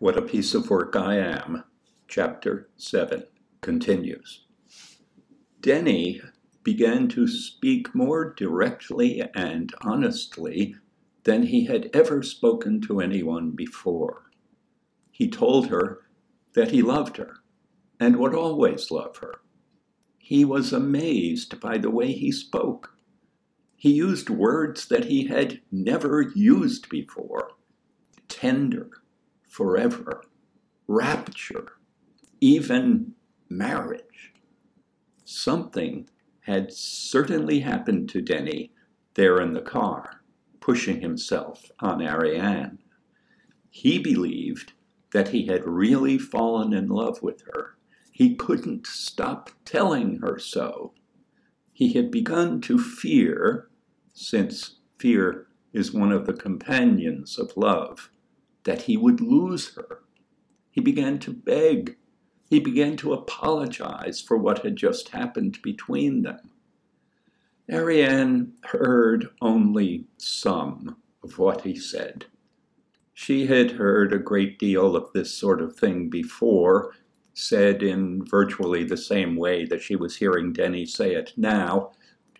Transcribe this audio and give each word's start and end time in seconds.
What 0.00 0.16
a 0.16 0.22
Piece 0.22 0.54
of 0.54 0.70
Work 0.70 0.94
I 0.94 1.16
Am, 1.16 1.64
Chapter 2.06 2.68
7, 2.76 3.24
continues. 3.60 4.44
Denny 5.60 6.20
began 6.62 7.08
to 7.08 7.26
speak 7.26 7.92
more 7.96 8.32
directly 8.32 9.24
and 9.34 9.74
honestly 9.80 10.76
than 11.24 11.42
he 11.42 11.64
had 11.64 11.90
ever 11.92 12.22
spoken 12.22 12.80
to 12.82 13.00
anyone 13.00 13.50
before. 13.50 14.30
He 15.10 15.28
told 15.28 15.66
her 15.66 16.02
that 16.52 16.70
he 16.70 16.80
loved 16.80 17.16
her 17.16 17.38
and 17.98 18.18
would 18.18 18.36
always 18.36 18.92
love 18.92 19.16
her. 19.16 19.40
He 20.16 20.44
was 20.44 20.72
amazed 20.72 21.58
by 21.58 21.76
the 21.76 21.90
way 21.90 22.12
he 22.12 22.30
spoke. 22.30 22.94
He 23.74 23.94
used 23.94 24.30
words 24.30 24.86
that 24.86 25.06
he 25.06 25.26
had 25.26 25.60
never 25.72 26.22
used 26.22 26.88
before 26.88 27.50
tender 28.28 28.97
forever, 29.48 30.22
rapture, 30.86 31.72
even 32.40 33.14
marriage. 33.48 34.32
Something 35.24 36.08
had 36.40 36.72
certainly 36.72 37.60
happened 37.60 38.08
to 38.10 38.22
Denny 38.22 38.72
there 39.14 39.40
in 39.40 39.52
the 39.52 39.60
car, 39.60 40.22
pushing 40.60 41.00
himself 41.00 41.70
on 41.80 42.00
Ariane. 42.00 42.78
He 43.70 43.98
believed 43.98 44.72
that 45.12 45.28
he 45.28 45.46
had 45.46 45.66
really 45.66 46.18
fallen 46.18 46.72
in 46.72 46.88
love 46.88 47.22
with 47.22 47.42
her. 47.52 47.76
He 48.12 48.34
couldn't 48.34 48.86
stop 48.86 49.50
telling 49.64 50.18
her 50.20 50.38
so. 50.38 50.92
He 51.72 51.92
had 51.92 52.10
begun 52.10 52.60
to 52.62 52.78
fear, 52.78 53.68
since 54.12 54.76
fear 54.98 55.46
is 55.72 55.92
one 55.92 56.12
of 56.12 56.26
the 56.26 56.32
companions 56.32 57.38
of 57.38 57.56
love, 57.56 58.10
that 58.68 58.82
he 58.82 58.98
would 58.98 59.18
lose 59.18 59.74
her. 59.76 60.02
He 60.70 60.82
began 60.82 61.18
to 61.20 61.32
beg. 61.32 61.96
He 62.50 62.60
began 62.60 62.98
to 62.98 63.14
apologize 63.14 64.20
for 64.20 64.36
what 64.36 64.58
had 64.58 64.76
just 64.76 65.08
happened 65.08 65.56
between 65.62 66.20
them. 66.20 66.50
Ariane 67.72 68.52
heard 68.64 69.30
only 69.40 70.04
some 70.18 70.98
of 71.24 71.38
what 71.38 71.62
he 71.62 71.76
said. 71.76 72.26
She 73.14 73.46
had 73.46 73.70
heard 73.70 74.12
a 74.12 74.18
great 74.18 74.58
deal 74.58 74.94
of 74.94 75.14
this 75.14 75.32
sort 75.32 75.62
of 75.62 75.74
thing 75.74 76.10
before, 76.10 76.92
said 77.32 77.82
in 77.82 78.22
virtually 78.26 78.84
the 78.84 78.98
same 78.98 79.34
way 79.34 79.64
that 79.64 79.80
she 79.80 79.96
was 79.96 80.16
hearing 80.16 80.52
Denny 80.52 80.84
say 80.84 81.14
it 81.14 81.32
now, 81.38 81.92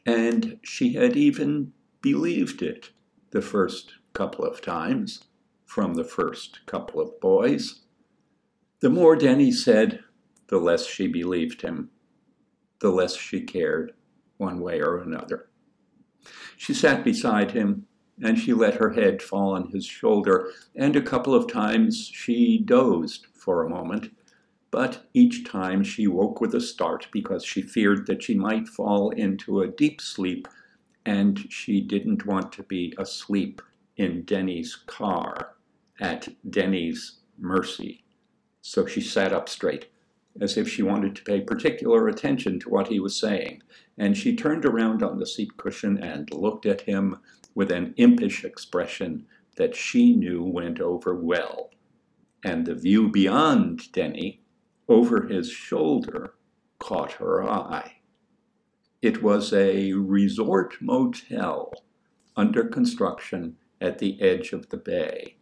and 0.05 0.61
she 0.63 0.93
had 0.93 1.17
even 1.17 1.73
believed 2.03 2.61
it 2.61 2.91
the 3.31 3.41
first 3.41 3.95
couple 4.13 4.45
of 4.45 4.61
times 4.61 5.25
from 5.69 5.95
the 5.95 6.05
first 6.05 6.65
couple 6.65 6.99
of 6.99 7.21
boys. 7.21 7.83
The 8.81 8.89
more 8.89 9.15
Denny 9.15 9.53
said, 9.53 10.01
the 10.49 10.57
less 10.57 10.87
she 10.87 11.07
believed 11.07 11.61
him, 11.61 11.91
the 12.81 12.91
less 12.91 13.15
she 13.15 13.43
cared, 13.43 13.93
one 14.39 14.61
way 14.61 14.81
or 14.81 14.97
another. 14.97 15.51
She 16.57 16.73
sat 16.73 17.05
beside 17.05 17.51
him, 17.51 17.87
and 18.21 18.39
she 18.39 18.55
let 18.55 18.77
her 18.77 18.91
head 18.91 19.21
fall 19.23 19.55
on 19.55 19.69
his 19.69 19.85
shoulder, 19.85 20.51
and 20.75 20.97
a 20.97 21.03
couple 21.03 21.35
of 21.35 21.53
times 21.53 22.11
she 22.15 22.59
dozed 22.59 23.27
for 23.35 23.63
a 23.63 23.69
moment, 23.69 24.11
but 24.71 25.05
each 25.13 25.45
time 25.45 25.85
she 25.85 26.07
woke 26.07 26.41
with 26.41 26.55
a 26.55 26.63
start 26.63 27.09
because 27.13 27.45
she 27.45 27.61
feared 27.61 28.07
that 28.07 28.23
she 28.23 28.35
might 28.35 28.69
fall 28.69 29.11
into 29.11 29.61
a 29.61 29.69
deep 29.69 30.01
sleep, 30.01 30.49
and 31.05 31.47
she 31.53 31.83
didn't 31.83 32.25
want 32.25 32.53
to 32.53 32.63
be 32.63 32.95
asleep 32.99 33.61
in 33.99 34.23
Denny's 34.23 34.75
car 34.75 35.57
at 36.01 36.29
Denny's 36.49 37.21
mercy. 37.39 38.05
So 38.61 38.87
she 38.87 39.01
sat 39.01 39.33
up 39.33 39.49
straight, 39.49 39.91
as 40.41 40.57
if 40.57 40.69
she 40.69 40.83
wanted 40.83 41.17
to 41.17 41.25
pay 41.25 41.41
particular 41.41 42.07
attention 42.09 42.61
to 42.61 42.69
what 42.69 42.89
he 42.89 43.01
was 43.01 43.19
saying, 43.19 43.63
and 43.97 44.17
she 44.17 44.37
turned 44.37 44.65
around 44.65 45.03
on 45.03 45.19
the 45.19 45.27
seat 45.27 45.57
cushion 45.57 45.99
and 46.03 46.33
looked 46.33 46.67
at 46.67 46.83
him 46.83 47.17
with 47.55 47.73
an 47.73 47.95
impish 47.97 48.45
expression 48.45 49.27
that 49.57 49.75
she 49.75 50.15
knew 50.15 50.45
went 50.45 50.81
over 50.81 51.15
well. 51.15 51.71
And 52.45 52.67
the 52.67 52.75
view 52.75 53.11
beyond 53.11 53.91
Denny, 53.93 54.43
over 54.89 55.27
his 55.27 55.51
shoulder, 55.51 56.35
caught 56.79 57.13
her 57.13 57.43
eye. 57.43 57.97
It 59.03 59.23
was 59.23 59.53
a 59.53 59.93
resort 59.93 60.77
motel 60.81 61.73
under 62.37 62.65
construction 62.65 63.57
at 63.81 63.99
the 63.99 64.21
edge 64.21 64.53
of 64.53 64.69
the 64.71 64.77
bay 64.77 65.38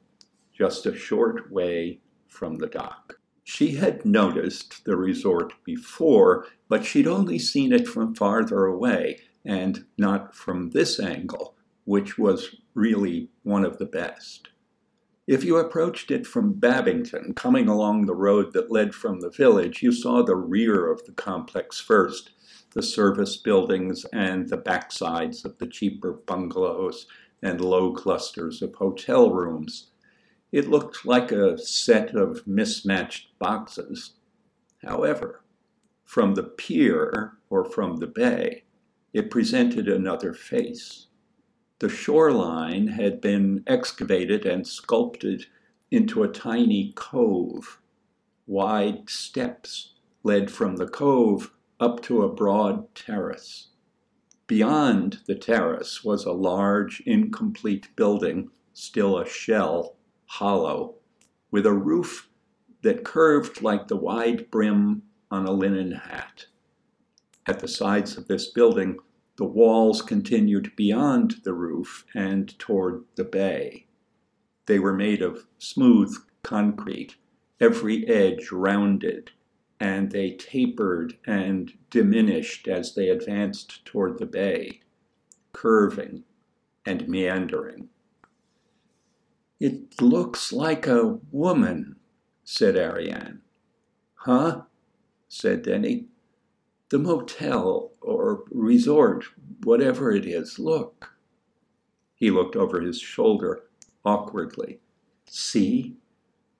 just 0.56 0.86
a 0.86 0.96
short 0.96 1.52
way 1.52 2.00
from 2.28 2.56
the 2.56 2.66
dock. 2.66 3.14
She 3.44 3.76
had 3.76 4.04
noticed 4.04 4.84
the 4.84 4.96
resort 4.96 5.52
before, 5.64 6.46
but 6.68 6.84
she'd 6.84 7.06
only 7.06 7.38
seen 7.38 7.72
it 7.72 7.86
from 7.86 8.14
farther 8.14 8.64
away 8.64 9.20
and 9.44 9.84
not 9.96 10.34
from 10.34 10.70
this 10.70 10.98
angle, 10.98 11.54
which 11.84 12.18
was 12.18 12.56
really 12.74 13.30
one 13.44 13.64
of 13.64 13.78
the 13.78 13.84
best. 13.86 14.48
If 15.26 15.44
you 15.44 15.56
approached 15.56 16.10
it 16.10 16.26
from 16.26 16.54
Babbington, 16.54 17.34
coming 17.34 17.68
along 17.68 18.06
the 18.06 18.14
road 18.14 18.52
that 18.52 18.70
led 18.70 18.94
from 18.94 19.20
the 19.20 19.30
village, 19.30 19.82
you 19.82 19.92
saw 19.92 20.22
the 20.22 20.36
rear 20.36 20.90
of 20.90 21.04
the 21.04 21.12
complex 21.12 21.80
first, 21.80 22.30
the 22.74 22.82
service 22.82 23.36
buildings 23.36 24.04
and 24.12 24.48
the 24.48 24.58
backsides 24.58 25.44
of 25.44 25.58
the 25.58 25.66
cheaper 25.66 26.12
bungalows 26.12 27.06
and 27.42 27.60
low 27.60 27.92
clusters 27.92 28.62
of 28.62 28.74
hotel 28.74 29.32
rooms. 29.32 29.90
It 30.52 30.68
looked 30.68 31.04
like 31.04 31.32
a 31.32 31.58
set 31.58 32.14
of 32.14 32.46
mismatched 32.46 33.38
boxes. 33.38 34.14
However, 34.82 35.42
from 36.04 36.34
the 36.34 36.44
pier 36.44 37.36
or 37.50 37.64
from 37.64 37.96
the 37.96 38.06
bay, 38.06 38.64
it 39.12 39.30
presented 39.30 39.88
another 39.88 40.32
face. 40.32 41.06
The 41.78 41.88
shoreline 41.88 42.88
had 42.88 43.20
been 43.20 43.64
excavated 43.66 44.46
and 44.46 44.66
sculpted 44.66 45.46
into 45.90 46.22
a 46.22 46.28
tiny 46.28 46.92
cove. 46.94 47.80
Wide 48.46 49.10
steps 49.10 49.94
led 50.22 50.50
from 50.50 50.76
the 50.76 50.86
cove 50.86 51.52
up 51.80 52.02
to 52.02 52.22
a 52.22 52.32
broad 52.32 52.94
terrace. 52.94 53.68
Beyond 54.46 55.20
the 55.26 55.34
terrace 55.34 56.04
was 56.04 56.24
a 56.24 56.32
large, 56.32 57.02
incomplete 57.04 57.88
building, 57.96 58.50
still 58.72 59.18
a 59.18 59.26
shell, 59.26 59.95
hollow, 60.26 60.94
with 61.50 61.66
a 61.66 61.72
roof 61.72 62.28
that 62.82 63.04
curved 63.04 63.62
like 63.62 63.88
the 63.88 63.96
wide 63.96 64.50
brim 64.50 65.02
on 65.30 65.46
a 65.46 65.52
linen 65.52 65.92
hat. 65.92 66.46
At 67.46 67.60
the 67.60 67.68
sides 67.68 68.16
of 68.16 68.28
this 68.28 68.46
building, 68.50 68.98
the 69.36 69.44
walls 69.44 70.02
continued 70.02 70.74
beyond 70.76 71.36
the 71.44 71.52
roof 71.52 72.04
and 72.14 72.58
toward 72.58 73.04
the 73.16 73.24
bay. 73.24 73.86
They 74.66 74.78
were 74.78 74.94
made 74.94 75.22
of 75.22 75.46
smooth 75.58 76.16
concrete, 76.42 77.16
every 77.60 78.06
edge 78.08 78.50
rounded, 78.50 79.30
and 79.78 80.10
they 80.10 80.32
tapered 80.32 81.18
and 81.26 81.72
diminished 81.90 82.66
as 82.66 82.94
they 82.94 83.08
advanced 83.08 83.84
toward 83.84 84.18
the 84.18 84.26
bay, 84.26 84.80
curving 85.52 86.24
and 86.84 87.08
meandering. 87.08 87.88
It 89.58 90.00
looks 90.02 90.52
like 90.52 90.86
a 90.86 91.18
woman, 91.30 91.96
said 92.44 92.76
Ariane. 92.76 93.40
Huh? 94.14 94.62
said 95.28 95.62
Denny. 95.62 96.06
The 96.90 96.98
motel 96.98 97.92
or 98.00 98.44
resort, 98.50 99.24
whatever 99.64 100.12
it 100.12 100.26
is, 100.26 100.58
look. 100.58 101.16
He 102.14 102.30
looked 102.30 102.54
over 102.54 102.80
his 102.80 103.00
shoulder 103.00 103.64
awkwardly. 104.04 104.78
See, 105.26 105.96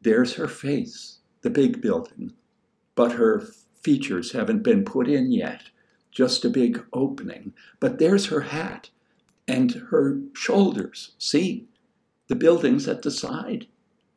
there's 0.01 0.34
her 0.34 0.49
face, 0.49 1.19
the 1.42 1.51
big 1.51 1.81
building, 1.81 2.33
but 2.95 3.13
her 3.13 3.41
features 3.81 4.33
haven't 4.33 4.63
been 4.63 4.84
put 4.84 5.07
in 5.07 5.31
yet, 5.33 5.63
just 6.10 6.45
a 6.45 6.51
big 6.51 6.84
opening. 6.92 7.53
But 7.78 7.99
there's 7.99 8.27
her 8.27 8.41
hat 8.41 8.91
and 9.47 9.72
her 9.91 10.21
shoulders. 10.34 11.13
See, 11.19 11.66
the 12.28 12.34
buildings 12.34 12.89
at 12.89 13.03
the 13.03 13.11
side. 13.11 13.67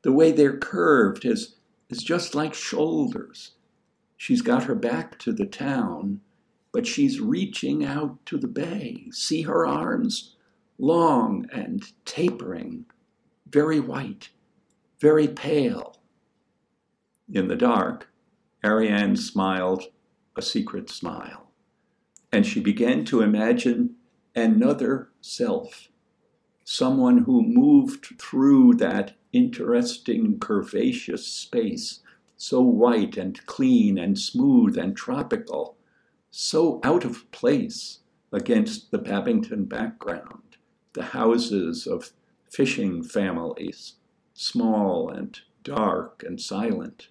The 0.01 0.11
way 0.11 0.31
they're 0.31 0.57
curved 0.57 1.25
is, 1.25 1.55
is 1.89 2.03
just 2.03 2.35
like 2.35 2.53
shoulders. 2.53 3.51
She's 4.17 4.41
got 4.41 4.63
her 4.63 4.75
back 4.75 5.19
to 5.19 5.31
the 5.31 5.45
town, 5.45 6.21
but 6.71 6.85
she's 6.85 7.19
reaching 7.19 7.85
out 7.85 8.25
to 8.27 8.37
the 8.37 8.47
bay. 8.47 9.07
See 9.11 9.43
her 9.43 9.65
arms? 9.65 10.35
Long 10.77 11.47
and 11.51 11.83
tapering, 12.05 12.85
very 13.49 13.79
white, 13.79 14.29
very 14.99 15.27
pale. 15.27 15.97
In 17.31 17.47
the 17.47 17.55
dark, 17.55 18.07
Ariane 18.63 19.15
smiled 19.15 19.83
a 20.35 20.41
secret 20.41 20.89
smile, 20.89 21.51
and 22.31 22.45
she 22.45 22.59
began 22.59 23.03
to 23.05 23.21
imagine 23.21 23.95
another 24.35 25.09
self 25.21 25.89
someone 26.71 27.17
who 27.17 27.41
moved 27.41 28.05
through 28.19 28.75
that 28.75 29.11
interesting, 29.33 30.37
curvaceous 30.37 31.23
space, 31.23 32.01
so 32.37 32.61
white 32.61 33.17
and 33.17 33.43
clean 33.47 33.97
and 33.97 34.19
smooth 34.19 34.77
and 34.77 34.95
tropical, 34.95 35.75
so 36.29 36.79
out 36.83 37.03
of 37.03 37.29
place 37.31 38.01
against 38.31 38.91
the 38.91 38.99
Babbington 38.99 39.67
background, 39.67 40.57
the 40.93 41.05
houses 41.05 41.87
of 41.87 42.11
fishing 42.47 43.01
families, 43.01 43.95
small 44.35 45.09
and 45.09 45.39
dark 45.63 46.23
and 46.23 46.39
silent. 46.39 47.07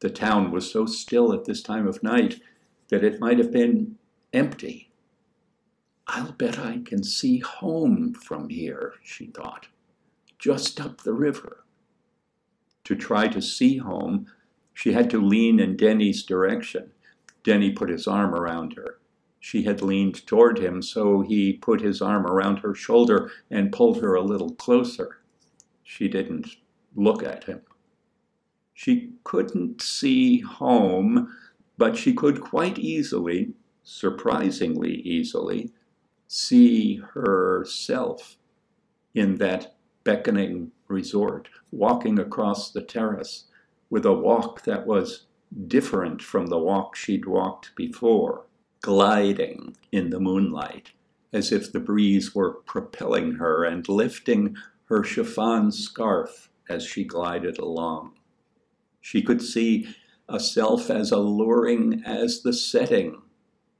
The 0.00 0.10
town 0.10 0.50
was 0.50 0.68
so 0.68 0.86
still 0.86 1.32
at 1.32 1.44
this 1.44 1.62
time 1.62 1.86
of 1.86 2.02
night 2.02 2.40
that 2.88 3.04
it 3.04 3.20
might 3.20 3.38
have 3.38 3.52
been 3.52 3.96
empty. 4.32 4.91
I'll 6.14 6.32
bet 6.32 6.58
I 6.58 6.82
can 6.84 7.02
see 7.02 7.38
home 7.38 8.12
from 8.12 8.50
here, 8.50 8.92
she 9.02 9.28
thought, 9.28 9.68
just 10.38 10.78
up 10.78 11.00
the 11.00 11.14
river. 11.14 11.64
To 12.84 12.94
try 12.94 13.28
to 13.28 13.40
see 13.40 13.78
home, 13.78 14.26
she 14.74 14.92
had 14.92 15.08
to 15.08 15.26
lean 15.26 15.58
in 15.58 15.74
Denny's 15.74 16.22
direction. 16.22 16.90
Denny 17.44 17.70
put 17.72 17.88
his 17.88 18.06
arm 18.06 18.34
around 18.34 18.74
her. 18.74 18.98
She 19.40 19.62
had 19.62 19.80
leaned 19.80 20.26
toward 20.26 20.58
him, 20.58 20.82
so 20.82 21.22
he 21.22 21.54
put 21.54 21.80
his 21.80 22.02
arm 22.02 22.26
around 22.26 22.58
her 22.58 22.74
shoulder 22.74 23.30
and 23.50 23.72
pulled 23.72 24.02
her 24.02 24.14
a 24.14 24.20
little 24.22 24.52
closer. 24.56 25.22
She 25.82 26.08
didn't 26.08 26.56
look 26.94 27.22
at 27.22 27.44
him. 27.44 27.62
She 28.74 29.14
couldn't 29.24 29.80
see 29.80 30.40
home, 30.40 31.34
but 31.78 31.96
she 31.96 32.12
could 32.12 32.42
quite 32.42 32.78
easily, 32.78 33.54
surprisingly 33.82 34.96
easily, 35.00 35.72
see 36.32 36.96
herself 36.96 38.38
in 39.14 39.36
that 39.36 39.74
beckoning 40.02 40.72
resort, 40.88 41.46
walking 41.70 42.18
across 42.18 42.70
the 42.70 42.80
terrace 42.80 43.44
with 43.90 44.06
a 44.06 44.12
walk 44.14 44.62
that 44.62 44.86
was 44.86 45.26
different 45.66 46.22
from 46.22 46.46
the 46.46 46.58
walk 46.58 46.96
she'd 46.96 47.26
walked 47.26 47.76
before, 47.76 48.46
gliding 48.80 49.76
in 49.92 50.08
the 50.08 50.18
moonlight, 50.18 50.92
as 51.34 51.52
if 51.52 51.70
the 51.70 51.80
breeze 51.80 52.34
were 52.34 52.54
propelling 52.64 53.32
her 53.32 53.64
and 53.64 53.86
lifting 53.86 54.56
her 54.86 55.04
chiffon 55.04 55.70
scarf 55.70 56.48
as 56.66 56.82
she 56.82 57.04
glided 57.04 57.58
along. 57.58 58.12
She 59.02 59.20
could 59.20 59.42
see 59.42 59.94
a 60.30 60.40
self 60.40 60.88
as 60.88 61.12
alluring 61.12 62.02
as 62.06 62.40
the 62.40 62.54
setting, 62.54 63.20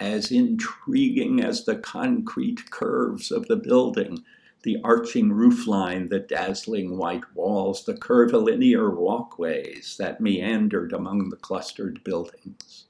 as 0.03 0.33
intriguing 0.33 1.41
as 1.41 1.65
the 1.65 1.77
concrete 1.77 2.73
curves 2.73 3.31
of 3.31 3.47
the 3.47 3.55
building, 3.55 4.25
the 4.65 4.77
arching 4.83 5.31
roofline, 5.31 6.11
the 6.11 6.19
dazzling 6.19 6.99
white 6.99 7.23
walls, 7.37 7.85
the 7.85 7.97
curvilinear 7.97 8.91
walkways 8.91 9.97
that 10.01 10.21
meandered 10.21 10.93
among 10.93 11.29
the 11.29 11.37
clustered 11.37 12.03
buildings. 12.03 12.87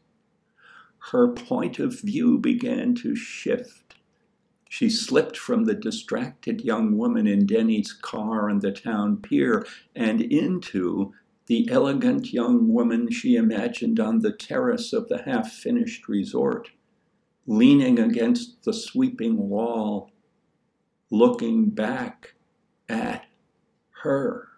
Her 1.11 1.29
point 1.29 1.79
of 1.79 2.01
view 2.01 2.39
began 2.39 2.95
to 2.97 3.15
shift. 3.15 3.95
She 4.71 4.89
slipped 4.89 5.37
from 5.37 5.65
the 5.65 5.75
distracted 5.75 6.63
young 6.63 6.97
woman 6.97 7.27
in 7.27 7.45
Denny's 7.45 7.93
car 7.93 8.49
on 8.49 8.61
the 8.61 8.73
town 8.73 9.19
pier 9.19 9.67
and 9.95 10.23
into 10.23 11.13
the 11.47 11.69
elegant 11.71 12.33
young 12.33 12.73
woman 12.73 13.11
she 13.11 13.37
imagined 13.37 14.01
on 14.01 14.21
the 14.21 14.33
terrace 14.33 14.95
of 14.95 15.09
the 15.09 15.25
half 15.25 15.53
finished 15.53 16.09
resort, 16.09 16.71
leaning 17.47 17.99
against 17.99 18.63
the 18.65 18.73
sweeping 18.73 19.49
wall, 19.49 20.11
looking 21.11 21.71
back 21.71 22.35
at 22.89 23.27
her. 24.03 24.49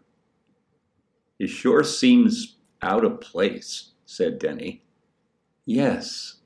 It 1.38 1.48
sure 1.48 1.82
seems 1.82 2.56
out 2.82 3.04
of 3.04 3.20
place, 3.20 3.90
said 4.06 4.38
Denny. 4.38 4.82
Yes, 5.64 6.36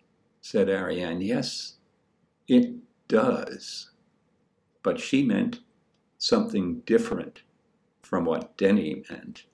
said 0.40 0.68
Ariane. 0.68 1.20
Yes, 1.20 1.74
it 2.46 2.74
does. 3.08 3.90
But 4.82 5.00
she 5.00 5.22
meant 5.24 5.60
something 6.18 6.80
different 6.86 7.42
from 8.02 8.24
what 8.24 8.56
Denny 8.56 9.02
meant. 9.10 9.44